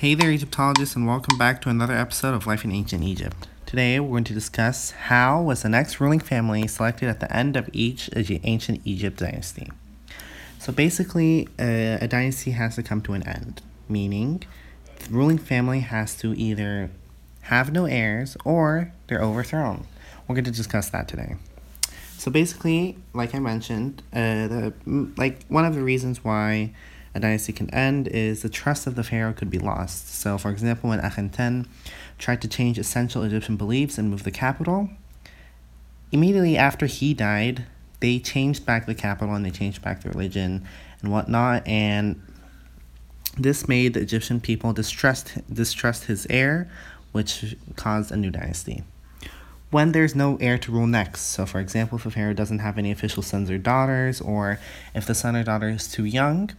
Hey 0.00 0.14
there, 0.14 0.30
Egyptologists, 0.30 0.96
and 0.96 1.06
welcome 1.06 1.36
back 1.36 1.60
to 1.60 1.68
another 1.68 1.92
episode 1.92 2.32
of 2.32 2.46
Life 2.46 2.64
in 2.64 2.72
Ancient 2.72 3.02
Egypt. 3.04 3.46
Today, 3.66 4.00
we're 4.00 4.08
going 4.08 4.24
to 4.24 4.32
discuss 4.32 4.92
how 4.92 5.42
was 5.42 5.60
the 5.60 5.68
next 5.68 6.00
ruling 6.00 6.20
family 6.20 6.66
selected 6.68 7.10
at 7.10 7.20
the 7.20 7.30
end 7.30 7.54
of 7.54 7.68
each 7.74 8.08
ancient 8.16 8.80
Egypt 8.86 9.18
dynasty. 9.18 9.70
So 10.58 10.72
basically, 10.72 11.48
uh, 11.58 11.98
a 12.00 12.08
dynasty 12.08 12.52
has 12.52 12.76
to 12.76 12.82
come 12.82 13.02
to 13.02 13.12
an 13.12 13.28
end, 13.28 13.60
meaning 13.90 14.42
the 15.00 15.10
ruling 15.10 15.36
family 15.36 15.80
has 15.80 16.16
to 16.20 16.32
either 16.32 16.88
have 17.42 17.70
no 17.70 17.84
heirs 17.84 18.38
or 18.42 18.94
they're 19.06 19.20
overthrown. 19.20 19.86
We're 20.26 20.34
going 20.34 20.46
to 20.46 20.50
discuss 20.50 20.88
that 20.88 21.08
today. 21.08 21.36
So 22.16 22.30
basically, 22.30 22.96
like 23.12 23.34
I 23.34 23.38
mentioned, 23.38 24.02
uh, 24.14 24.48
the 24.48 24.74
like 25.18 25.44
one 25.48 25.66
of 25.66 25.74
the 25.74 25.82
reasons 25.82 26.24
why 26.24 26.72
a 27.14 27.20
dynasty 27.20 27.52
can 27.52 27.68
end 27.70 28.08
is 28.08 28.42
the 28.42 28.48
trust 28.48 28.86
of 28.86 28.94
the 28.94 29.02
pharaoh 29.02 29.32
could 29.32 29.50
be 29.50 29.58
lost. 29.58 30.14
So, 30.14 30.38
for 30.38 30.50
example, 30.50 30.90
when 30.90 31.00
Akhenaten 31.00 31.66
tried 32.18 32.40
to 32.42 32.48
change 32.48 32.78
essential 32.78 33.22
Egyptian 33.22 33.56
beliefs 33.56 33.98
and 33.98 34.10
move 34.10 34.22
the 34.22 34.30
capital, 34.30 34.90
immediately 36.12 36.56
after 36.56 36.86
he 36.86 37.14
died, 37.14 37.64
they 38.00 38.18
changed 38.18 38.64
back 38.64 38.86
the 38.86 38.94
capital 38.94 39.34
and 39.34 39.44
they 39.44 39.50
changed 39.50 39.82
back 39.82 40.02
the 40.02 40.08
religion 40.08 40.66
and 41.02 41.12
whatnot, 41.12 41.66
and 41.66 42.20
this 43.38 43.68
made 43.68 43.94
the 43.94 44.00
Egyptian 44.00 44.40
people 44.40 44.72
distrust 44.72 45.38
distrust 45.52 46.04
his 46.04 46.26
heir, 46.30 46.70
which 47.12 47.56
caused 47.76 48.12
a 48.12 48.16
new 48.16 48.30
dynasty. 48.30 48.84
When 49.70 49.92
there's 49.92 50.16
no 50.16 50.36
heir 50.40 50.58
to 50.58 50.72
rule 50.72 50.86
next, 50.86 51.20
so 51.22 51.46
for 51.46 51.60
example, 51.60 51.98
if 51.98 52.06
a 52.06 52.10
pharaoh 52.10 52.34
doesn't 52.34 52.58
have 52.58 52.76
any 52.76 52.90
official 52.90 53.22
sons 53.22 53.50
or 53.50 53.58
daughters, 53.58 54.20
or 54.20 54.58
if 54.94 55.06
the 55.06 55.14
son 55.14 55.36
or 55.36 55.44
daughter 55.44 55.68
is 55.68 55.86
too 55.86 56.04
young, 56.04 56.50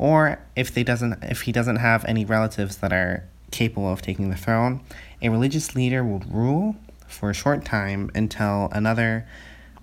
or 0.00 0.40
if 0.56 0.72
they 0.72 0.82
doesn't 0.82 1.22
if 1.22 1.42
he 1.42 1.52
doesn't 1.52 1.76
have 1.76 2.06
any 2.06 2.24
relatives 2.24 2.78
that 2.78 2.90
are 2.90 3.22
capable 3.50 3.92
of 3.92 4.00
taking 4.00 4.30
the 4.30 4.36
throne, 4.36 4.80
a 5.20 5.28
religious 5.28 5.74
leader 5.74 6.02
would 6.02 6.32
rule 6.32 6.74
for 7.06 7.28
a 7.28 7.34
short 7.34 7.66
time 7.66 8.10
until 8.14 8.70
another 8.72 9.28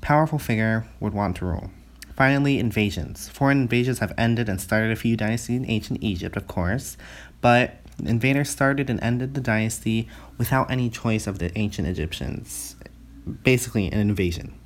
powerful 0.02 0.40
figure 0.40 0.88
would 1.00 1.14
want 1.14 1.36
to 1.36 1.46
rule. 1.46 1.70
Finally, 2.16 2.58
invasions. 2.58 3.30
Foreign 3.30 3.62
invasions 3.62 4.00
have 4.00 4.12
ended 4.18 4.50
and 4.50 4.60
started 4.60 4.92
a 4.92 4.96
few 4.96 5.16
dynasties 5.16 5.58
in 5.58 5.70
ancient 5.70 6.02
Egypt, 6.02 6.36
of 6.36 6.48
course, 6.48 6.98
but 7.40 7.76
invaders 8.04 8.50
started 8.50 8.90
and 8.90 9.00
ended 9.04 9.36
the 9.36 9.42
dynasty 9.42 10.08
without 10.40 10.72
any 10.72 10.90
choice 10.90 11.28
of 11.28 11.38
the 11.38 11.56
ancient 11.56 11.88
Egyptians. 11.88 12.76
Basically, 13.44 13.86
an 13.92 14.00
invasion. 14.00 14.58